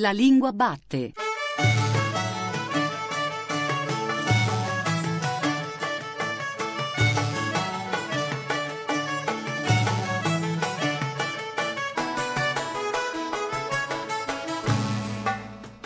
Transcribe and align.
La 0.00 0.12
lingua 0.12 0.52
batte. 0.52 1.12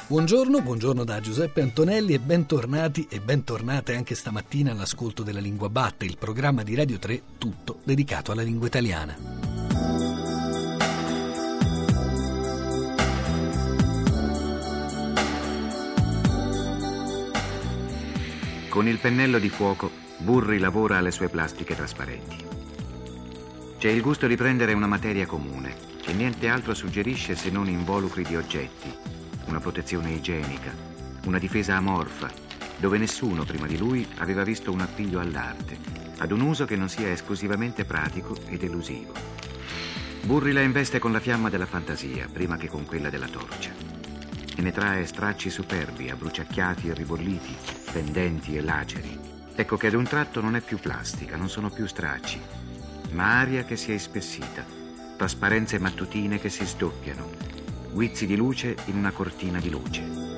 Buongiorno, 0.07 0.61
buongiorno 0.61 1.05
da 1.05 1.21
Giuseppe 1.21 1.63
Antonelli 1.63 2.13
e 2.13 2.19
bentornati 2.19 3.07
e 3.09 3.19
bentornate 3.21 3.95
anche 3.95 4.15
stamattina 4.15 4.73
all'ascolto 4.73 5.23
della 5.23 5.41
Lingua 5.41 5.71
Batte, 5.71 6.05
il 6.05 6.19
programma 6.19 6.63
di 6.63 6.75
Radio 6.75 6.99
3 6.99 7.23
tutto 7.39 7.79
dedicato 7.83 8.31
alla 8.31 8.43
lingua 8.43 8.67
italiana. 8.67 9.42
Con 18.73 18.89
il 18.89 18.97
pennello 18.97 19.39
di 19.39 19.51
fuoco, 19.51 19.91
Burri 20.17 20.59
lavora 20.59 20.97
alle 20.97 21.11
sue 21.11 21.29
plastiche 21.29 21.77
trasparenti. 21.77 22.37
C'è 23.77 23.91
il 23.91 24.01
gusto 24.01 24.27
di 24.27 24.35
prendere 24.35 24.73
una 24.73 24.87
materia 24.87 25.27
comune, 25.27 25.77
che 26.01 26.15
niente 26.15 26.49
altro 26.49 26.73
suggerisce 26.73 27.37
se 27.37 27.51
non 27.51 27.69
involucri 27.69 28.25
di 28.25 28.35
oggetti, 28.35 28.91
una 29.45 29.61
protezione 29.61 30.13
igienica, 30.13 30.73
una 31.27 31.39
difesa 31.39 31.77
amorfa, 31.77 32.31
dove 32.79 32.97
nessuno 32.97 33.45
prima 33.45 33.67
di 33.67 33.77
lui 33.77 34.09
aveva 34.17 34.43
visto 34.43 34.73
un 34.73 34.81
appiglio 34.81 35.21
all'arte, 35.21 35.77
ad 36.17 36.33
un 36.33 36.41
uso 36.41 36.65
che 36.65 36.77
non 36.77 36.89
sia 36.89 37.11
esclusivamente 37.11 37.85
pratico 37.85 38.35
ed 38.49 38.63
elusivo. 38.63 39.13
Burri 40.23 40.53
la 40.53 40.63
investe 40.63 40.99
con 40.99 41.13
la 41.13 41.21
fiamma 41.21 41.51
della 41.51 41.67
fantasia, 41.67 42.27
prima 42.33 42.57
che 42.57 42.69
con 42.69 42.87
quella 42.87 43.11
della 43.11 43.29
torcia 43.29 43.92
e 44.57 44.63
ne 44.63 44.73
trae 44.73 45.07
stracci 45.07 45.51
superbi, 45.51 46.11
abbruciacchiati 46.11 46.89
e 46.89 46.95
ribolliti, 46.95 47.57
pendenti 47.93 48.57
e 48.57 48.61
laceri. 48.61 49.19
Ecco 49.55 49.77
che 49.77 49.89
ad 49.89 49.95
un 49.95 50.05
tratto 50.05 50.41
non 50.41 50.57
è 50.57 50.61
più 50.61 50.79
plastica, 50.79 51.37
non 51.37 51.49
sono 51.49 51.71
più 51.71 51.87
stracci, 51.87 52.41
ma 53.11 53.41
aria 53.41 53.65
che 53.65 53.77
si 53.77 53.91
è 53.91 53.95
ispessita, 53.95 54.65
trasparenze 55.17 55.79
mattutine 55.79 56.39
che 56.39 56.49
si 56.49 56.65
sdoppiano, 56.65 57.31
guizzi 57.93 58.27
di 58.27 58.37
luce 58.37 58.77
in 58.87 58.97
una 58.97 59.11
cortina 59.11 59.61
di 59.61 59.71
luce. 59.71 60.32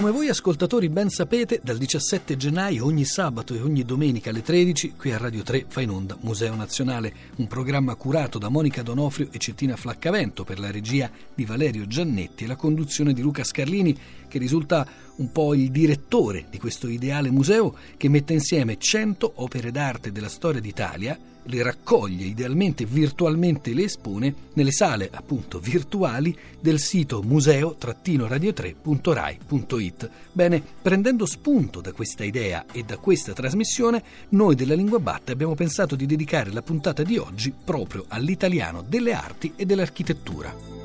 Come 0.00 0.12
voi 0.12 0.30
ascoltatori 0.30 0.88
ben 0.88 1.10
sapete, 1.10 1.60
dal 1.62 1.76
17 1.76 2.34
gennaio 2.38 2.86
ogni 2.86 3.04
sabato 3.04 3.52
e 3.52 3.60
ogni 3.60 3.84
domenica 3.84 4.30
alle 4.30 4.40
13 4.40 4.94
qui 4.96 5.12
a 5.12 5.18
Radio 5.18 5.42
3 5.42 5.66
fa 5.68 5.82
in 5.82 5.90
onda 5.90 6.16
Museo 6.20 6.54
Nazionale, 6.54 7.12
un 7.36 7.46
programma 7.46 7.94
curato 7.96 8.38
da 8.38 8.48
Monica 8.48 8.80
Donofrio 8.80 9.28
e 9.30 9.36
Cettina 9.36 9.76
Flaccavento 9.76 10.42
per 10.42 10.58
la 10.58 10.70
regia 10.70 11.10
di 11.34 11.44
Valerio 11.44 11.86
Giannetti 11.86 12.44
e 12.44 12.46
la 12.46 12.56
conduzione 12.56 13.12
di 13.12 13.20
Luca 13.20 13.44
Scarlini 13.44 13.94
che 14.26 14.38
risulta 14.38 14.88
un 15.16 15.30
po' 15.32 15.52
il 15.52 15.70
direttore 15.70 16.46
di 16.48 16.56
questo 16.56 16.88
ideale 16.88 17.30
museo 17.30 17.76
che 17.98 18.08
mette 18.08 18.32
insieme 18.32 18.78
100 18.78 19.32
opere 19.34 19.70
d'arte 19.70 20.12
della 20.12 20.30
storia 20.30 20.62
d'Italia 20.62 21.18
le 21.44 21.62
raccoglie 21.62 22.24
idealmente 22.24 22.84
virtualmente 22.84 23.72
le 23.74 23.84
espone 23.84 24.34
nelle 24.54 24.72
sale 24.72 25.10
appunto 25.12 25.58
virtuali 25.58 26.34
del 26.60 26.78
sito 26.78 27.22
museo-radio3.rai.it. 27.22 30.10
Bene, 30.32 30.62
prendendo 30.82 31.26
spunto 31.26 31.80
da 31.80 31.92
questa 31.92 32.24
idea 32.24 32.66
e 32.72 32.82
da 32.82 32.98
questa 32.98 33.32
trasmissione, 33.32 34.02
noi 34.30 34.54
della 34.54 34.74
Lingua 34.74 34.98
Batte 34.98 35.32
abbiamo 35.32 35.54
pensato 35.54 35.96
di 35.96 36.06
dedicare 36.06 36.50
la 36.52 36.62
puntata 36.62 37.02
di 37.02 37.18
oggi 37.18 37.52
proprio 37.64 38.04
all'italiano 38.08 38.82
delle 38.86 39.12
arti 39.12 39.52
e 39.56 39.66
dell'architettura. 39.66 40.79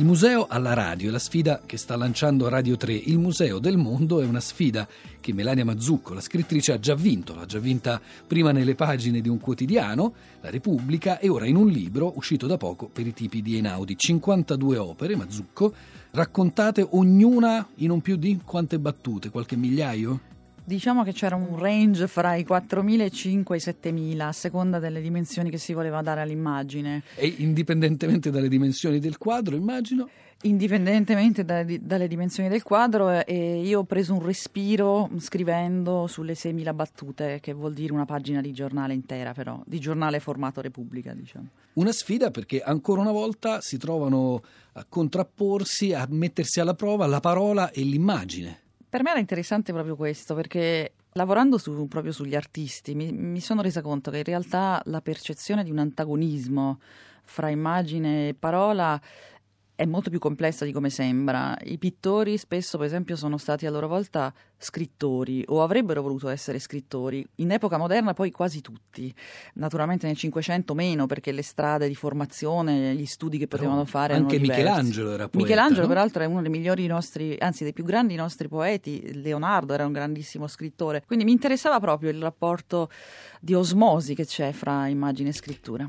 Il 0.00 0.06
museo 0.06 0.46
alla 0.48 0.72
radio 0.72 1.10
è 1.10 1.12
la 1.12 1.18
sfida 1.18 1.60
che 1.66 1.76
sta 1.76 1.94
lanciando 1.94 2.48
Radio 2.48 2.78
3. 2.78 2.94
Il 2.94 3.18
museo 3.18 3.58
del 3.58 3.76
mondo 3.76 4.22
è 4.22 4.24
una 4.24 4.40
sfida 4.40 4.88
che 5.20 5.34
Melania 5.34 5.66
Mazzucco, 5.66 6.14
la 6.14 6.22
scrittrice, 6.22 6.72
ha 6.72 6.78
già 6.78 6.94
vinto. 6.94 7.34
L'ha 7.34 7.44
già 7.44 7.58
vinta 7.58 8.00
prima 8.26 8.50
nelle 8.50 8.74
pagine 8.74 9.20
di 9.20 9.28
un 9.28 9.38
quotidiano, 9.38 10.14
La 10.40 10.48
Repubblica, 10.48 11.18
e 11.18 11.28
ora 11.28 11.44
in 11.44 11.56
un 11.56 11.68
libro 11.68 12.16
uscito 12.16 12.46
da 12.46 12.56
poco 12.56 12.88
per 12.88 13.06
i 13.06 13.12
tipi 13.12 13.42
di 13.42 13.56
Einaudi. 13.56 13.98
52 13.98 14.78
opere, 14.78 15.16
Mazzucco, 15.16 15.74
raccontate 16.12 16.80
ognuna 16.92 17.68
in 17.74 17.88
non 17.88 18.00
più 18.00 18.16
di 18.16 18.40
quante 18.42 18.78
battute? 18.78 19.28
Qualche 19.28 19.56
migliaio? 19.56 20.29
Diciamo 20.70 21.02
che 21.02 21.10
c'era 21.12 21.34
un 21.34 21.58
range 21.58 22.06
fra 22.06 22.36
i 22.36 22.46
4.000 22.48 23.00
e 23.00 23.06
i 23.06 23.10
7.000 23.10 24.20
a 24.20 24.30
seconda 24.30 24.78
delle 24.78 25.00
dimensioni 25.00 25.50
che 25.50 25.58
si 25.58 25.72
voleva 25.72 26.00
dare 26.00 26.20
all'immagine. 26.20 27.02
E 27.16 27.34
indipendentemente 27.38 28.30
dalle 28.30 28.46
dimensioni 28.46 29.00
del 29.00 29.18
quadro, 29.18 29.56
immagino? 29.56 30.08
Indipendentemente 30.42 31.44
dalle, 31.44 31.80
dalle 31.84 32.06
dimensioni 32.06 32.48
del 32.48 32.62
quadro, 32.62 33.10
eh, 33.10 33.60
io 33.64 33.80
ho 33.80 33.82
preso 33.82 34.14
un 34.14 34.24
respiro 34.24 35.10
scrivendo 35.18 36.06
sulle 36.06 36.34
6.000 36.34 36.72
battute, 36.72 37.38
che 37.40 37.52
vuol 37.52 37.72
dire 37.72 37.92
una 37.92 38.04
pagina 38.04 38.40
di 38.40 38.52
giornale 38.52 38.94
intera, 38.94 39.32
però, 39.32 39.60
di 39.66 39.80
giornale 39.80 40.20
formato 40.20 40.60
Repubblica, 40.60 41.12
diciamo. 41.12 41.48
Una 41.72 41.90
sfida 41.90 42.30
perché 42.30 42.60
ancora 42.60 43.00
una 43.00 43.10
volta 43.10 43.60
si 43.60 43.76
trovano 43.76 44.40
a 44.74 44.86
contrapporsi, 44.88 45.94
a 45.94 46.06
mettersi 46.08 46.60
alla 46.60 46.74
prova 46.74 47.06
la 47.06 47.18
parola 47.18 47.72
e 47.72 47.82
l'immagine. 47.82 48.68
Per 48.90 49.04
me 49.04 49.10
era 49.10 49.20
interessante 49.20 49.72
proprio 49.72 49.94
questo, 49.94 50.34
perché 50.34 50.94
lavorando 51.12 51.58
su, 51.58 51.86
proprio 51.86 52.10
sugli 52.10 52.34
artisti 52.34 52.96
mi, 52.96 53.12
mi, 53.12 53.40
sono 53.40 53.62
resa 53.62 53.82
conto 53.82 54.10
che 54.10 54.18
in 54.18 54.24
realtà 54.24 54.82
la 54.86 55.00
percezione 55.00 55.62
di 55.62 55.70
un 55.70 55.78
antagonismo 55.78 56.80
fra 57.22 57.50
immagine 57.50 58.28
e 58.28 58.34
parola 58.34 59.00
è 59.80 59.86
molto 59.86 60.10
più 60.10 60.18
complessa 60.18 60.66
di 60.66 60.72
come 60.72 60.90
sembra. 60.90 61.56
I 61.64 61.78
pittori 61.78 62.36
spesso, 62.36 62.76
per 62.76 62.86
esempio, 62.86 63.16
sono 63.16 63.38
stati 63.38 63.64
a 63.64 63.70
loro 63.70 63.88
volta 63.88 64.30
scrittori 64.58 65.42
o 65.46 65.62
avrebbero 65.62 66.02
voluto 66.02 66.28
essere 66.28 66.58
scrittori. 66.58 67.26
In 67.36 67.50
epoca 67.50 67.78
moderna 67.78 68.12
poi 68.12 68.30
quasi 68.30 68.60
tutti. 68.60 69.10
Naturalmente 69.54 70.06
nel 70.06 70.18
Cinquecento 70.18 70.74
meno 70.74 71.06
perché 71.06 71.32
le 71.32 71.40
strade 71.40 71.88
di 71.88 71.94
formazione, 71.94 72.94
gli 72.94 73.06
studi 73.06 73.38
che 73.38 73.48
potevano 73.48 73.84
Però 73.84 73.90
fare 73.90 74.12
anche 74.16 74.38
Michelangelo 74.38 75.12
era 75.12 75.28
poeta. 75.30 75.46
Michelangelo 75.46 75.80
no? 75.80 75.88
peraltro 75.88 76.22
è 76.24 76.26
uno 76.26 76.42
dei 76.42 76.50
migliori 76.50 76.86
nostri, 76.86 77.38
anzi 77.38 77.62
dei 77.64 77.72
più 77.72 77.84
grandi 77.84 78.14
nostri 78.16 78.48
poeti. 78.48 79.18
Leonardo 79.22 79.72
era 79.72 79.86
un 79.86 79.92
grandissimo 79.92 80.46
scrittore. 80.46 81.04
Quindi 81.06 81.24
mi 81.24 81.32
interessava 81.32 81.80
proprio 81.80 82.10
il 82.10 82.20
rapporto 82.20 82.90
di 83.40 83.54
osmosi 83.54 84.14
che 84.14 84.26
c'è 84.26 84.52
fra 84.52 84.88
immagine 84.88 85.30
e 85.30 85.32
scrittura. 85.32 85.88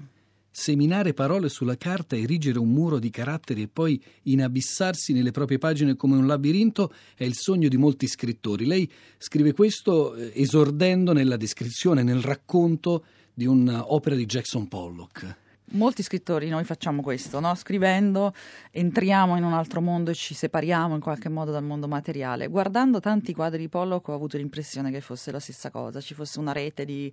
Seminare 0.53 1.13
parole 1.13 1.47
sulla 1.47 1.78
carta, 1.78 2.17
erigere 2.17 2.59
un 2.59 2.69
muro 2.72 3.00
di 3.00 3.09
caratteri 3.09 3.62
e 3.62 3.67
poi 3.69 4.03
inabissarsi 4.23 5.13
nelle 5.13 5.31
proprie 5.31 5.57
pagine 5.57 5.95
come 5.95 6.17
un 6.17 6.28
labirinto 6.28 6.94
è 7.16 7.23
il 7.23 7.35
sogno 7.35 7.69
di 7.69 7.78
molti 7.78 8.06
scrittori. 8.06 8.66
Lei 8.66 8.91
scrive 9.17 9.53
questo 9.53 10.13
eh, 10.13 10.34
esordendo 10.35 11.13
nella 11.13 11.38
descrizione, 11.38 12.03
nel 12.03 12.22
racconto 12.22 13.06
di 13.34 13.45
un'opera 13.45 14.13
di 14.13 14.25
Jackson 14.25 14.67
Pollock. 14.67 15.38
Molti 15.74 16.04
scrittori 16.04 16.50
noi 16.50 16.66
facciamo 16.66 17.02
questo, 17.02 17.40
no? 17.40 17.56
scrivendo 17.56 18.34
entriamo 18.72 19.38
in 19.38 19.44
un 19.44 19.54
altro 19.54 19.80
mondo 19.80 20.12
e 20.12 20.14
ci 20.14 20.34
separiamo 20.34 20.96
in 20.96 21.00
qualche 21.00 21.30
modo 21.30 21.52
dal 21.52 21.64
mondo 21.64 21.88
materiale. 21.88 22.48
Guardando 22.48 23.00
tanti 23.00 23.34
quadri 23.34 23.59
di 23.59 23.70
Pollock 23.70 24.10
ho 24.10 24.14
avuto 24.14 24.36
l'impressione 24.36 24.92
che 24.92 25.00
fosse 25.00 25.31
la 25.31 25.40
stessa 25.40 25.72
cosa, 25.72 26.02
ci 26.02 26.14
fosse 26.14 26.40
una 26.40 26.52
rete 26.52 26.84
di, 26.84 27.12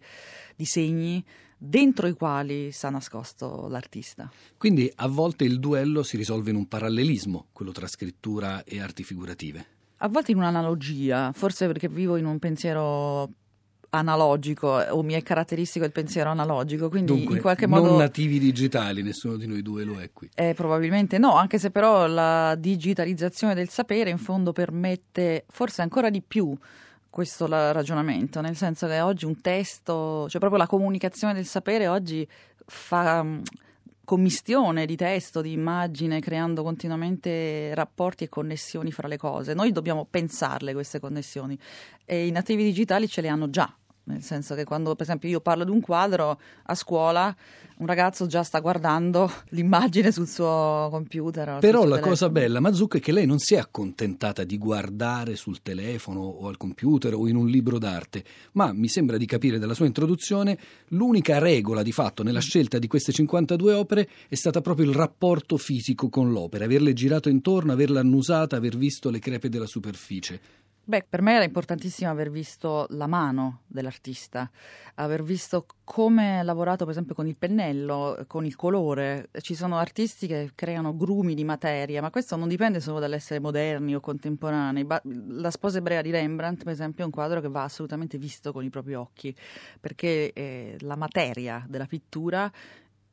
di 0.56 0.64
segni 0.64 1.24
dentro 1.56 2.08
i 2.08 2.14
quali 2.14 2.72
sta 2.72 2.90
nascosto 2.90 3.68
l'artista. 3.68 4.28
Quindi 4.56 4.90
a 4.92 5.06
volte 5.06 5.44
il 5.44 5.60
duello 5.60 6.02
si 6.02 6.16
risolve 6.16 6.50
in 6.50 6.56
un 6.56 6.66
parallelismo, 6.66 7.46
quello 7.52 7.70
tra 7.70 7.86
scrittura 7.86 8.64
e 8.64 8.80
arti 8.80 9.04
figurative. 9.04 9.66
A 9.98 10.08
volte 10.08 10.32
in 10.32 10.38
un'analogia, 10.38 11.30
forse 11.32 11.68
perché 11.68 11.88
vivo 11.88 12.16
in 12.16 12.24
un 12.24 12.40
pensiero 12.40 13.30
analogico 13.90 14.68
o 14.68 15.02
mi 15.02 15.14
è 15.14 15.22
caratteristico 15.22 15.84
il 15.84 15.92
pensiero 15.92 16.30
analogico, 16.30 16.88
quindi 16.88 17.12
Dunque, 17.12 17.36
in 17.36 17.40
qualche 17.40 17.66
modo... 17.66 17.88
Non 17.88 17.98
nativi 17.98 18.38
digitali, 18.38 19.02
nessuno 19.02 19.36
di 19.36 19.46
noi 19.46 19.62
due 19.62 19.84
lo 19.84 19.98
è 19.98 20.10
qui. 20.12 20.28
Eh, 20.34 20.54
probabilmente 20.54 21.18
no, 21.18 21.34
anche 21.34 21.58
se 21.58 21.70
però 21.70 22.06
la 22.06 22.54
digitalizzazione 22.56 23.54
del 23.54 23.68
sapere 23.68 24.10
in 24.10 24.18
fondo 24.18 24.52
permette 24.52 25.44
forse 25.48 25.82
ancora 25.82 26.10
di 26.10 26.22
più 26.22 26.56
questo 27.10 27.46
ragionamento, 27.48 28.40
nel 28.40 28.54
senso 28.54 28.86
che 28.86 29.00
oggi 29.00 29.24
un 29.24 29.40
testo, 29.40 30.28
cioè 30.28 30.38
proprio 30.38 30.60
la 30.60 30.66
comunicazione 30.66 31.32
del 31.32 31.46
sapere 31.46 31.88
oggi 31.88 32.28
fa 32.66 33.22
mm, 33.22 33.40
commistione 34.04 34.86
di 34.86 34.96
testo, 34.96 35.40
di 35.40 35.52
immagine, 35.52 36.20
creando 36.20 36.62
continuamente 36.62 37.74
rapporti 37.74 38.24
e 38.24 38.28
connessioni 38.28 38.92
fra 38.92 39.08
le 39.08 39.16
cose. 39.16 39.54
Noi 39.54 39.72
dobbiamo 39.72 40.06
pensarle 40.08 40.72
queste 40.72 41.00
connessioni 41.00 41.58
e 42.04 42.26
i 42.26 42.30
nativi 42.30 42.62
digitali 42.62 43.08
ce 43.08 43.20
le 43.20 43.28
hanno 43.28 43.50
già 43.50 43.74
nel 44.08 44.22
senso 44.22 44.54
che 44.54 44.64
quando 44.64 44.94
per 44.94 45.02
esempio 45.02 45.28
io 45.28 45.40
parlo 45.40 45.64
di 45.64 45.70
un 45.70 45.80
quadro 45.80 46.40
a 46.64 46.74
scuola, 46.74 47.34
un 47.78 47.86
ragazzo 47.86 48.26
già 48.26 48.42
sta 48.42 48.58
guardando 48.60 49.30
l'immagine 49.50 50.10
sul 50.10 50.26
suo 50.26 50.88
computer. 50.90 51.58
Però 51.60 51.80
la 51.80 51.96
telefono. 51.96 52.00
cosa 52.00 52.30
bella, 52.30 52.60
Mazzucca, 52.60 52.98
è 52.98 53.00
che 53.00 53.12
lei 53.12 53.26
non 53.26 53.38
si 53.38 53.54
è 53.54 53.58
accontentata 53.58 54.44
di 54.44 54.58
guardare 54.58 55.36
sul 55.36 55.62
telefono 55.62 56.20
o 56.20 56.48
al 56.48 56.56
computer 56.56 57.14
o 57.14 57.28
in 57.28 57.36
un 57.36 57.46
libro 57.48 57.78
d'arte, 57.78 58.24
ma 58.52 58.72
mi 58.72 58.88
sembra 58.88 59.16
di 59.16 59.26
capire 59.26 59.58
dalla 59.58 59.74
sua 59.74 59.86
introduzione, 59.86 60.58
l'unica 60.88 61.38
regola 61.38 61.82
di 61.82 61.92
fatto 61.92 62.22
nella 62.22 62.40
scelta 62.40 62.78
di 62.78 62.86
queste 62.86 63.12
52 63.12 63.72
opere 63.74 64.08
è 64.28 64.34
stata 64.34 64.60
proprio 64.60 64.88
il 64.88 64.94
rapporto 64.94 65.56
fisico 65.58 66.08
con 66.08 66.32
l'opera, 66.32 66.64
averle 66.64 66.94
girato 66.94 67.28
intorno, 67.28 67.72
averla 67.72 68.00
annusata, 68.00 68.56
aver 68.56 68.76
visto 68.76 69.10
le 69.10 69.18
crepe 69.18 69.48
della 69.48 69.66
superficie. 69.66 70.40
Beh, 70.88 71.04
per 71.06 71.20
me 71.20 71.34
era 71.34 71.44
importantissimo 71.44 72.08
aver 72.08 72.30
visto 72.30 72.86
la 72.92 73.06
mano 73.06 73.64
dell'artista, 73.66 74.50
aver 74.94 75.22
visto 75.22 75.66
come 75.84 76.38
ha 76.38 76.42
lavorato 76.42 76.84
per 76.84 76.92
esempio 76.92 77.14
con 77.14 77.26
il 77.26 77.36
pennello, 77.36 78.24
con 78.26 78.46
il 78.46 78.56
colore. 78.56 79.28
Ci 79.38 79.54
sono 79.54 79.76
artisti 79.76 80.26
che 80.26 80.52
creano 80.54 80.96
grumi 80.96 81.34
di 81.34 81.44
materia, 81.44 82.00
ma 82.00 82.08
questo 82.08 82.36
non 82.36 82.48
dipende 82.48 82.80
solo 82.80 83.00
dall'essere 83.00 83.38
moderni 83.38 83.94
o 83.96 84.00
contemporanei. 84.00 84.86
La 85.26 85.50
sposa 85.50 85.76
ebrea 85.76 86.00
di 86.00 86.10
Rembrandt, 86.10 86.64
per 86.64 86.72
esempio, 86.72 87.02
è 87.02 87.06
un 87.06 87.12
quadro 87.12 87.42
che 87.42 87.50
va 87.50 87.64
assolutamente 87.64 88.16
visto 88.16 88.50
con 88.50 88.64
i 88.64 88.70
propri 88.70 88.94
occhi, 88.94 89.36
perché 89.78 90.32
eh, 90.32 90.78
la 90.80 90.96
materia 90.96 91.66
della 91.68 91.84
pittura 91.84 92.50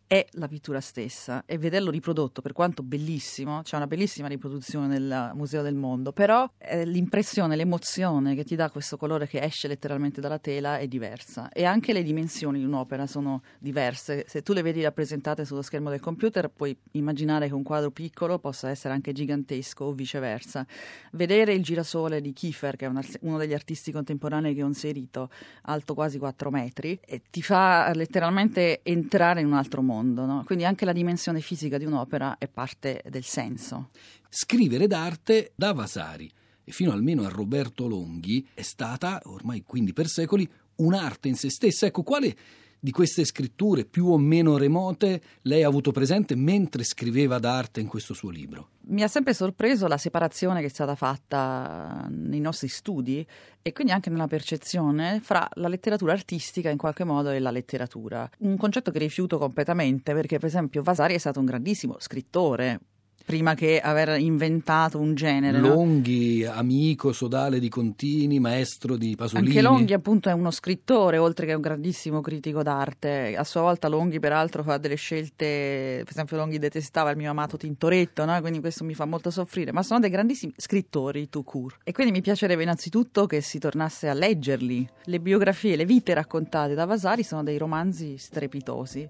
è 0.08 0.26
la 0.34 0.48
pittura 0.48 0.80
stessa 0.82 1.44
e 1.46 1.58
vederlo 1.58 1.90
riprodotto, 1.90 2.42
per 2.42 2.54
quanto 2.54 2.84
bellissimo, 2.84 3.62
c'è 3.64 3.76
una 3.76 3.88
bellissima 3.88 4.28
riproduzione 4.28 4.88
nel 4.88 5.32
Museo 5.34 5.64
del 5.64 5.74
Mondo, 5.74 6.12
però 6.12 6.48
eh, 6.58 6.86
l'impressione, 6.86 7.56
l'emozione 7.56 8.36
che 8.36 8.44
ti 8.44 8.56
dà 8.56 8.70
questo 8.70 8.98
colore 8.98 9.28
che 9.28 9.42
esce 9.42 9.68
letteralmente 9.68 10.22
dalla 10.22 10.38
tela 10.38 10.78
è 10.78 10.88
diversa 10.88 11.50
e 11.50 11.66
anche 11.66 11.92
le 11.92 12.04
dimensioni 12.04 12.60
di 12.60 12.66
un'opera 12.66 13.08
sono 13.08 13.42
diverse. 13.58 14.26
Se 14.28 14.44
tu 14.44 14.54
le 14.54 14.62
vedi 14.62 14.84
rappresentate 14.84 15.44
sullo 15.44 15.64
schermo 15.64 15.90
del 15.90 16.00
computer 16.00 16.50
puoi 16.50 16.78
immaginare 16.92 17.48
che 17.48 17.54
un 17.54 17.64
quadro 17.64 17.90
piccolo 17.90 18.38
possa 18.38 18.70
essere 18.70 18.94
anche 18.94 19.12
gigantesco 19.12 19.86
o 19.86 19.94
viceversa. 19.94 20.66
Vedere 21.14 21.54
il 21.54 21.64
girasole 21.64 22.22
di 22.22 22.32
Kiefer, 22.32 22.76
che 22.76 22.86
è 22.86 22.92
uno 23.22 23.38
degli 23.38 23.54
artisti 23.54 23.92
contemporanei 23.92 24.54
che 24.54 24.62
ho 24.62 24.68
inserito, 24.68 25.30
alto 25.64 25.94
quasi 25.96 26.20
4 26.20 26.52
metri, 26.52 27.00
ti 27.32 27.42
fa 27.42 27.92
letteralmente 27.94 28.82
entrare 28.84 29.42
in 29.42 29.48
un 29.48 29.54
altro 29.54 29.82
mondo 29.82 29.94
mondo, 29.96 30.26
no? 30.26 30.44
quindi 30.46 30.66
anche 30.66 30.86
la 30.86 30.94
dimensione 30.94 31.40
fisica 31.40 31.78
di 31.78 31.86
un'opera 31.86 32.38
è 32.38 32.48
parte 32.48 33.02
del 33.10 33.24
senso. 33.24 33.90
Scrivere 34.30 34.88
d'arte 34.88 35.54
da 35.56 35.72
Vasari 35.72 36.30
e 36.64 36.72
fino 36.72 36.92
almeno 36.92 37.24
a 37.24 37.30
Roberto 37.30 37.88
Longhi 37.88 38.46
è 38.54 38.62
stata, 38.62 39.22
ormai 39.26 39.64
quindi 39.66 39.94
per 39.94 40.08
secoli, 40.08 40.50
un'arte 40.78 41.28
in 41.28 41.36
se 41.36 41.50
stessa. 41.50 41.86
Ecco, 41.86 42.04
quale 42.04 42.36
di 42.80 42.92
queste 42.92 43.26
scritture 43.26 43.86
più 43.86 44.08
o 44.08 44.18
meno 44.18 44.58
remote 44.58 45.22
lei 45.42 45.64
ha 45.64 45.68
avuto 45.68 45.92
presente 45.92 46.36
mentre 46.36 46.84
scriveva 46.84 47.40
d'arte 47.40 47.80
in 47.80 47.88
questo 47.88 48.14
suo 48.14 48.30
libro? 48.30 48.70
Mi 48.88 49.02
ha 49.02 49.08
sempre 49.08 49.34
sorpreso 49.34 49.88
la 49.88 49.98
separazione 49.98 50.60
che 50.60 50.68
è 50.68 50.70
stata 50.70 50.96
fatta 50.96 52.08
nei 52.10 52.40
nostri 52.40 52.68
studi 52.68 53.26
e 53.62 53.74
quindi 53.74 53.94
anche 53.94 54.10
nella 54.10 54.28
percezione 54.28 55.20
fra 55.24 55.48
la 55.54 55.68
letteratura 55.68 56.14
artistica 56.14 56.70
in 56.70 56.78
qualche 56.78 57.04
modo 57.04 57.32
e 57.32 57.40
la 57.40 57.50
letteratura. 57.50 58.30
Un 58.40 58.58
concetto 58.58 58.92
che 58.92 59.00
rifiuto 59.00 59.40
completamente 59.40 60.14
perché 60.14 60.38
per 60.38 60.50
esempio 60.50 60.84
Vasari 60.84 61.16
è 61.16 61.18
stato 61.18 61.40
un 61.40 61.46
grandissimo 61.46 61.96
scrittore, 61.98 62.80
prima 63.26 63.56
che 63.56 63.80
aver 63.80 64.20
inventato 64.20 65.00
un 65.00 65.16
genere. 65.16 65.60
Longhi, 65.60 66.44
no? 66.44 66.52
amico 66.52 67.12
sodale 67.12 67.60
di 67.60 67.70
Contini, 67.70 68.40
maestro 68.40 68.96
di 68.96 69.16
Pasolini. 69.16 69.48
Anche 69.48 69.62
Longhi 69.62 69.94
appunto 69.94 70.30
è 70.30 70.32
uno 70.32 70.52
scrittore, 70.52 71.18
oltre 71.18 71.48
che 71.48 71.54
un 71.54 71.62
grandissimo 71.62 72.22
critico 72.22 72.62
d'arte. 72.62 73.36
A 73.36 73.44
sua 73.44 73.62
volta 73.62 73.88
Longhi 73.88 74.20
peraltro 74.20 74.62
fa 74.62 74.78
delle 74.78 74.96
scelte, 74.96 76.02
per 76.04 76.12
esempio 76.12 76.38
Longhi 76.38 76.60
detestava 76.60 77.10
il 77.10 77.18
mio 77.18 77.32
amato 77.32 77.58
Tintoretto, 77.58 78.26
no? 78.26 78.40
quindi 78.42 78.60
questo 78.60 78.84
mi 78.84 78.94
fa 78.94 79.06
molto 79.06 79.32
soffrire, 79.32 79.72
ma 79.72 79.82
sono 79.82 80.00
dei 80.00 80.12
grandissimi 80.12 80.54
scrittori 80.56 81.28
tout 81.28 81.46
court. 81.46 81.78
E 81.84 81.92
quindi 81.92 82.12
mi 82.14 82.22
piacerebbe 82.22 82.62
innanzitutto 82.62 83.26
che 83.26 83.42
si 83.42 83.58
tornasse 83.58 84.08
a 84.08 84.14
leggerli. 84.14 84.88
Le 85.06 85.20
biografie, 85.20 85.76
le 85.76 85.86
vite 85.86 86.14
raccontate 86.14 86.76
da 86.76 86.86
Vasari 86.86 87.24
sono 87.24 87.42
dei 87.42 87.58
romanzi 87.58 88.18
strepitosi 88.18 89.10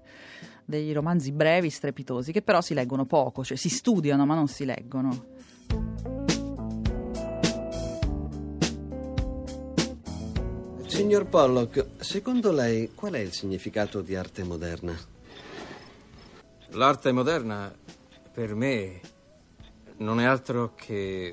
dei 0.66 0.92
romanzi 0.92 1.32
brevi, 1.32 1.70
strepitosi, 1.70 2.32
che 2.32 2.42
però 2.42 2.60
si 2.60 2.74
leggono 2.74 3.06
poco, 3.06 3.44
cioè 3.44 3.56
si 3.56 3.68
studiano 3.68 4.26
ma 4.26 4.34
non 4.34 4.48
si 4.48 4.64
leggono. 4.64 5.34
Signor 10.86 11.26
Pollock, 11.26 11.88
secondo 11.98 12.50
lei 12.52 12.90
qual 12.94 13.12
è 13.12 13.18
il 13.18 13.32
significato 13.32 14.00
di 14.00 14.16
arte 14.16 14.42
moderna? 14.42 14.96
L'arte 16.70 17.12
moderna, 17.12 17.72
per 18.32 18.54
me, 18.54 19.00
non 19.98 20.20
è 20.20 20.24
altro 20.24 20.74
che 20.74 21.32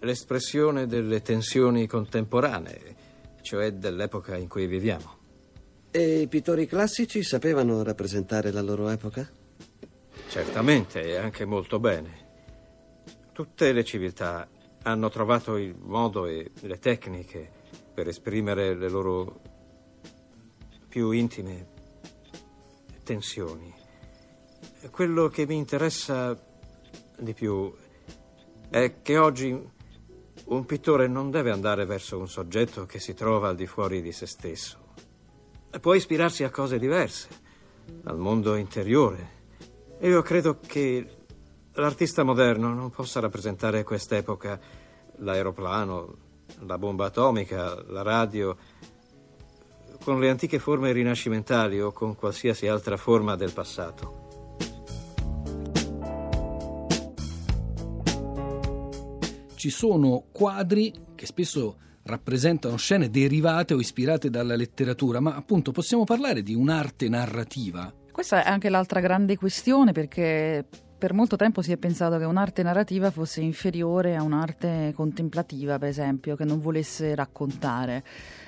l'espressione 0.00 0.86
delle 0.86 1.22
tensioni 1.22 1.86
contemporanee, 1.86 2.96
cioè 3.40 3.72
dell'epoca 3.72 4.36
in 4.36 4.48
cui 4.48 4.66
viviamo. 4.66 5.23
E 5.96 6.22
i 6.22 6.26
pittori 6.26 6.66
classici 6.66 7.22
sapevano 7.22 7.84
rappresentare 7.84 8.50
la 8.50 8.62
loro 8.62 8.88
epoca? 8.88 9.30
Certamente, 10.26 11.00
e 11.00 11.14
anche 11.14 11.44
molto 11.44 11.78
bene. 11.78 13.02
Tutte 13.30 13.70
le 13.70 13.84
civiltà 13.84 14.48
hanno 14.82 15.08
trovato 15.08 15.56
il 15.56 15.76
modo 15.78 16.26
e 16.26 16.50
le 16.62 16.80
tecniche 16.80 17.48
per 17.94 18.08
esprimere 18.08 18.74
le 18.74 18.88
loro 18.88 19.40
più 20.88 21.12
intime 21.12 21.68
tensioni. 23.04 23.72
Quello 24.90 25.28
che 25.28 25.46
mi 25.46 25.54
interessa 25.54 26.36
di 27.20 27.34
più 27.34 27.72
è 28.68 29.00
che 29.00 29.16
oggi 29.16 29.56
un 30.46 30.64
pittore 30.64 31.06
non 31.06 31.30
deve 31.30 31.52
andare 31.52 31.84
verso 31.84 32.18
un 32.18 32.28
soggetto 32.28 32.84
che 32.84 32.98
si 32.98 33.14
trova 33.14 33.50
al 33.50 33.54
di 33.54 33.68
fuori 33.68 34.02
di 34.02 34.10
se 34.10 34.26
stesso 34.26 34.82
può 35.80 35.94
ispirarsi 35.94 36.44
a 36.44 36.50
cose 36.50 36.78
diverse, 36.78 37.28
al 38.04 38.18
mondo 38.18 38.56
interiore. 38.56 39.32
Io 40.00 40.22
credo 40.22 40.58
che 40.58 41.06
l'artista 41.72 42.22
moderno 42.22 42.72
non 42.72 42.90
possa 42.90 43.20
rappresentare 43.20 43.82
quest'epoca, 43.82 44.58
l'aeroplano, 45.16 46.16
la 46.66 46.78
bomba 46.78 47.06
atomica, 47.06 47.82
la 47.88 48.02
radio, 48.02 48.56
con 50.02 50.20
le 50.20 50.28
antiche 50.28 50.58
forme 50.58 50.92
rinascimentali 50.92 51.80
o 51.80 51.90
con 51.92 52.14
qualsiasi 52.14 52.66
altra 52.66 52.96
forma 52.96 53.36
del 53.36 53.52
passato. 53.52 54.22
Ci 59.54 59.70
sono 59.70 60.24
quadri 60.30 60.92
che 61.14 61.24
spesso 61.24 61.78
rappresentano 62.04 62.76
scene 62.76 63.10
derivate 63.10 63.74
o 63.74 63.80
ispirate 63.80 64.30
dalla 64.30 64.56
letteratura, 64.56 65.20
ma 65.20 65.34
appunto 65.34 65.72
possiamo 65.72 66.04
parlare 66.04 66.42
di 66.42 66.54
un'arte 66.54 67.08
narrativa? 67.08 67.92
Questa 68.12 68.44
è 68.44 68.48
anche 68.48 68.68
l'altra 68.68 69.00
grande 69.00 69.36
questione 69.36 69.92
perché 69.92 70.66
per 71.04 71.12
molto 71.12 71.36
tempo 71.36 71.60
si 71.60 71.70
è 71.70 71.76
pensato 71.76 72.16
che 72.16 72.24
un'arte 72.24 72.62
narrativa 72.62 73.10
fosse 73.10 73.42
inferiore 73.42 74.16
a 74.16 74.22
un'arte 74.22 74.94
contemplativa, 74.94 75.78
per 75.78 75.90
esempio, 75.90 76.34
che 76.34 76.46
non 76.46 76.62
volesse 76.62 77.14
raccontare. 77.14 78.02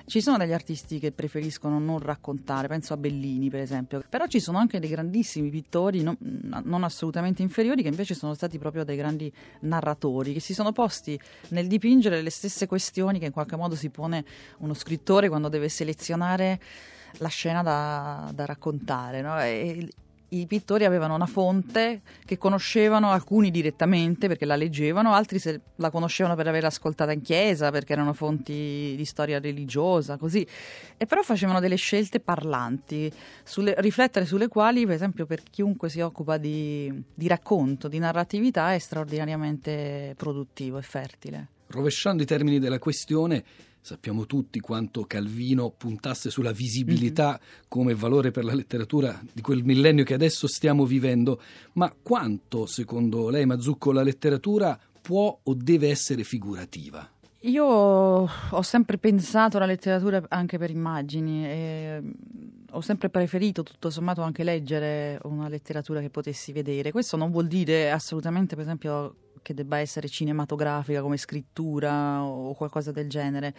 Ci 0.06 0.22
sono 0.22 0.38
degli 0.38 0.54
artisti 0.54 0.98
che 0.98 1.12
preferiscono 1.12 1.78
non 1.78 1.98
raccontare, 1.98 2.66
penso 2.66 2.94
a 2.94 2.96
Bellini, 2.96 3.50
per 3.50 3.60
esempio, 3.60 4.02
però 4.08 4.26
ci 4.26 4.40
sono 4.40 4.56
anche 4.56 4.80
dei 4.80 4.88
grandissimi 4.88 5.50
pittori, 5.50 6.02
non, 6.02 6.16
non 6.64 6.82
assolutamente 6.82 7.42
inferiori, 7.42 7.82
che 7.82 7.88
invece 7.88 8.14
sono 8.14 8.32
stati 8.32 8.56
proprio 8.58 8.84
dei 8.84 8.96
grandi 8.96 9.30
narratori, 9.60 10.32
che 10.32 10.40
si 10.40 10.54
sono 10.54 10.72
posti 10.72 11.20
nel 11.48 11.66
dipingere 11.66 12.22
le 12.22 12.30
stesse 12.30 12.66
questioni 12.66 13.18
che 13.18 13.26
in 13.26 13.32
qualche 13.32 13.56
modo 13.56 13.74
si 13.74 13.90
pone 13.90 14.24
uno 14.60 14.72
scrittore 14.72 15.28
quando 15.28 15.50
deve 15.50 15.68
selezionare 15.68 16.58
la 17.18 17.28
scena 17.28 17.62
da, 17.62 18.30
da 18.32 18.46
raccontare. 18.46 19.20
No? 19.20 19.38
E, 19.42 19.90
i 20.40 20.46
pittori 20.46 20.84
avevano 20.84 21.14
una 21.14 21.26
fonte 21.26 22.02
che 22.24 22.38
conoscevano 22.38 23.10
alcuni 23.10 23.50
direttamente 23.50 24.28
perché 24.28 24.44
la 24.44 24.56
leggevano, 24.56 25.12
altri 25.12 25.38
se 25.38 25.60
la 25.76 25.90
conoscevano 25.90 26.34
per 26.34 26.46
averla 26.46 26.68
ascoltata 26.68 27.12
in 27.12 27.22
chiesa, 27.22 27.70
perché 27.70 27.92
erano 27.92 28.12
fonti 28.12 28.94
di 28.96 29.04
storia 29.04 29.38
religiosa, 29.38 30.16
così. 30.16 30.46
E 30.96 31.06
però 31.06 31.22
facevano 31.22 31.60
delle 31.60 31.76
scelte 31.76 32.20
parlanti, 32.20 33.12
sulle, 33.42 33.74
riflettere 33.78 34.26
sulle 34.26 34.48
quali, 34.48 34.84
per 34.84 34.94
esempio, 34.94 35.26
per 35.26 35.42
chiunque 35.42 35.88
si 35.88 36.00
occupa 36.00 36.36
di, 36.36 36.92
di 37.14 37.28
racconto, 37.28 37.88
di 37.88 37.98
narratività, 37.98 38.72
è 38.72 38.78
straordinariamente 38.78 40.14
produttivo 40.16 40.78
e 40.78 40.82
fertile. 40.82 41.48
Rovesciando 41.68 42.22
i 42.22 42.26
termini 42.26 42.58
della 42.58 42.78
questione, 42.78 43.44
Sappiamo 43.86 44.26
tutti 44.26 44.58
quanto 44.58 45.04
Calvino 45.04 45.70
puntasse 45.70 46.28
sulla 46.28 46.50
visibilità 46.50 47.28
mm-hmm. 47.28 47.62
come 47.68 47.94
valore 47.94 48.32
per 48.32 48.42
la 48.42 48.52
letteratura 48.52 49.22
di 49.32 49.40
quel 49.40 49.62
millennio 49.62 50.02
che 50.02 50.12
adesso 50.12 50.48
stiamo 50.48 50.84
vivendo, 50.84 51.40
ma 51.74 51.94
quanto, 52.02 52.66
secondo 52.66 53.28
lei, 53.28 53.46
Mazzucco, 53.46 53.92
la 53.92 54.02
letteratura 54.02 54.76
può 55.00 55.38
o 55.40 55.54
deve 55.54 55.88
essere 55.88 56.24
figurativa? 56.24 57.08
Io 57.42 57.64
ho 57.64 58.62
sempre 58.62 58.98
pensato 58.98 59.56
alla 59.56 59.66
letteratura 59.66 60.20
anche 60.30 60.58
per 60.58 60.70
immagini 60.70 61.46
e 61.46 61.98
mm, 62.00 62.10
ho 62.72 62.80
sempre 62.80 63.08
preferito 63.08 63.62
tutto 63.62 63.90
sommato 63.90 64.20
anche 64.20 64.42
leggere 64.42 65.20
una 65.22 65.46
letteratura 65.46 66.00
che 66.00 66.10
potessi 66.10 66.50
vedere. 66.50 66.90
Questo 66.90 67.16
non 67.16 67.30
vuol 67.30 67.46
dire 67.46 67.92
assolutamente, 67.92 68.56
per 68.56 68.64
esempio, 68.64 69.14
che 69.46 69.54
debba 69.54 69.78
essere 69.78 70.08
cinematografica 70.08 71.00
come 71.02 71.16
scrittura 71.16 72.20
o 72.24 72.52
qualcosa 72.54 72.90
del 72.90 73.08
genere. 73.08 73.54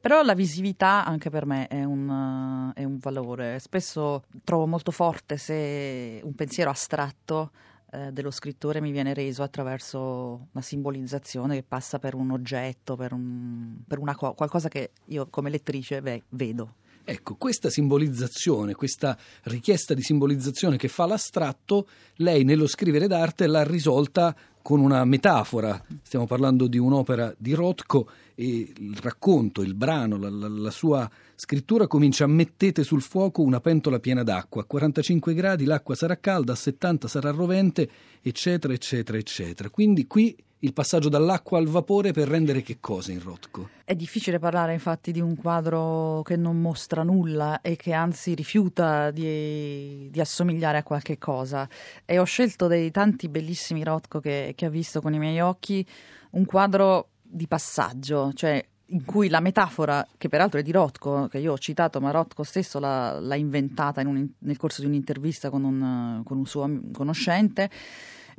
Però 0.00 0.22
la 0.22 0.32
visività 0.32 1.04
anche 1.04 1.28
per 1.28 1.44
me 1.44 1.66
è 1.66 1.84
un, 1.84 2.72
è 2.74 2.84
un 2.84 2.96
valore. 2.96 3.58
Spesso 3.58 4.24
trovo 4.44 4.66
molto 4.66 4.90
forte 4.92 5.36
se 5.36 6.20
un 6.22 6.34
pensiero 6.34 6.70
astratto 6.70 7.50
eh, 7.90 8.12
dello 8.12 8.30
scrittore 8.30 8.80
mi 8.80 8.92
viene 8.92 9.12
reso 9.12 9.42
attraverso 9.42 10.48
una 10.52 10.62
simbolizzazione 10.62 11.56
che 11.56 11.64
passa 11.64 11.98
per 11.98 12.14
un 12.14 12.30
oggetto, 12.30 12.96
per, 12.96 13.12
un, 13.12 13.76
per 13.86 13.98
una, 13.98 14.16
qualcosa 14.16 14.68
che 14.68 14.92
io 15.06 15.26
come 15.28 15.50
lettrice 15.50 16.00
ve, 16.00 16.22
vedo. 16.30 16.76
Ecco, 17.08 17.36
questa 17.36 17.68
simbolizzazione, 17.68 18.74
questa 18.74 19.16
richiesta 19.44 19.94
di 19.94 20.02
simbolizzazione 20.02 20.76
che 20.76 20.88
fa 20.88 21.06
l'astratto, 21.06 21.86
lei 22.16 22.42
nello 22.42 22.66
scrivere 22.66 23.06
d'arte 23.06 23.46
l'ha 23.46 23.62
risolta 23.62 24.34
con 24.66 24.80
una 24.80 25.04
metafora. 25.04 25.80
Stiamo 26.02 26.26
parlando 26.26 26.66
di 26.66 26.76
un'opera 26.76 27.32
di 27.38 27.54
Rothko 27.54 28.10
e 28.34 28.72
il 28.76 28.98
racconto, 29.00 29.62
il 29.62 29.74
brano, 29.74 30.18
la, 30.18 30.28
la, 30.28 30.48
la, 30.48 30.70
sua 30.72 31.08
scrittura 31.36 31.86
comincia 31.86 32.26
mettete 32.26 32.82
sul 32.82 33.00
fuoco 33.00 33.42
una 33.42 33.60
pentola 33.60 34.00
piena 34.00 34.24
d'acqua, 34.24 34.62
a 34.62 34.64
45 34.64 35.34
gradi 35.34 35.66
l'acqua 35.66 35.94
sarà 35.94 36.18
calda, 36.18 36.54
a 36.54 36.56
70 36.56 37.06
sarà 37.06 37.30
rovente, 37.30 37.88
eccetera, 38.20 38.72
eccetera, 38.72 39.16
eccetera. 39.16 39.70
Quindi 39.70 40.08
qui 40.08 40.36
il 40.66 40.72
passaggio 40.72 41.08
dall'acqua 41.08 41.58
al 41.58 41.66
vapore 41.66 42.12
per 42.12 42.26
rendere 42.26 42.60
che 42.60 42.78
cosa 42.80 43.12
in 43.12 43.22
Rothko? 43.22 43.68
È 43.84 43.94
difficile 43.94 44.40
parlare 44.40 44.72
infatti 44.72 45.12
di 45.12 45.20
un 45.20 45.36
quadro 45.36 46.22
che 46.22 46.36
non 46.36 46.60
mostra 46.60 47.04
nulla 47.04 47.60
e 47.60 47.76
che 47.76 47.92
anzi 47.92 48.34
rifiuta 48.34 49.12
di, 49.12 50.08
di 50.10 50.20
assomigliare 50.20 50.78
a 50.78 50.82
qualche 50.82 51.18
cosa. 51.18 51.68
E 52.04 52.18
ho 52.18 52.24
scelto 52.24 52.66
dei 52.66 52.90
tanti 52.90 53.28
bellissimi 53.28 53.84
Rothko 53.84 54.18
che, 54.18 54.54
che 54.56 54.66
ho 54.66 54.70
visto 54.70 55.00
con 55.00 55.14
i 55.14 55.18
miei 55.20 55.40
occhi 55.40 55.86
un 56.30 56.44
quadro 56.44 57.10
di 57.22 57.46
passaggio, 57.46 58.32
cioè 58.34 58.64
in 58.90 59.04
cui 59.04 59.28
la 59.28 59.40
metafora, 59.40 60.06
che 60.16 60.28
peraltro 60.28 60.58
è 60.58 60.62
di 60.62 60.72
Rothko, 60.72 61.28
che 61.28 61.38
io 61.38 61.52
ho 61.52 61.58
citato, 61.58 62.00
ma 62.00 62.10
Rothko 62.10 62.42
stesso 62.42 62.78
l'ha, 62.80 63.18
l'ha 63.20 63.34
inventata 63.36 64.00
in 64.00 64.08
un, 64.08 64.28
nel 64.38 64.56
corso 64.56 64.80
di 64.80 64.88
un'intervista 64.88 65.48
con 65.48 65.62
un, 65.64 66.22
con 66.24 66.38
un 66.38 66.46
suo 66.46 66.68
conoscente, 66.92 67.70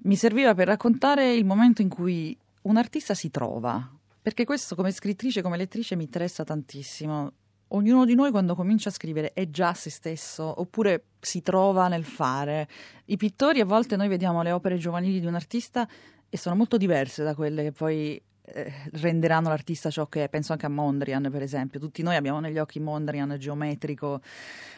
mi 0.04 0.16
serviva 0.16 0.54
per 0.54 0.68
raccontare 0.68 1.34
il 1.34 1.46
momento 1.46 1.82
in 1.82 1.90
cui 1.90 2.38
un 2.64 2.78
artista 2.78 3.14
si 3.14 3.30
trova, 3.30 3.90
perché 4.22 4.46
questo 4.46 4.76
come 4.76 4.92
scrittrice, 4.92 5.42
come 5.42 5.58
lettrice 5.58 5.96
mi 5.96 6.04
interessa 6.04 6.44
tantissimo. 6.44 7.32
Ognuno 7.72 8.06
di 8.06 8.16
noi 8.16 8.32
quando 8.32 8.56
comincia 8.56 8.90
a 8.90 8.94
scrivere 8.94 9.34
è 9.34 9.50
già 9.50 9.74
se 9.74 9.90
stesso, 9.90 10.60
oppure 10.62 11.04
si 11.20 11.42
trova 11.42 11.88
nel 11.88 12.06
fare. 12.06 12.68
I 13.06 13.18
pittori 13.18 13.60
a 13.60 13.66
volte 13.66 13.96
noi 13.96 14.08
vediamo 14.08 14.42
le 14.42 14.52
opere 14.52 14.78
giovanili 14.78 15.20
di 15.20 15.26
un 15.26 15.36
artista 15.36 15.88
e 16.30 16.38
sono 16.38 16.56
molto 16.56 16.78
diverse 16.78 17.24
da 17.24 17.36
quelle 17.36 17.64
che 17.64 17.72
poi 17.72 18.22
eh, 18.54 18.72
renderanno 18.94 19.50
l'artista 19.50 19.90
ciò 19.90 20.08
che 20.08 20.24
è. 20.24 20.30
Penso 20.30 20.54
anche 20.54 20.66
a 20.66 20.70
Mondrian, 20.70 21.28
per 21.32 21.42
esempio. 21.42 21.80
Tutti 21.80 22.02
noi 22.02 22.16
abbiamo 22.16 22.40
negli 22.40 22.58
occhi 22.58 22.80
Mondrian 22.80 23.36
geometrico, 23.38 24.22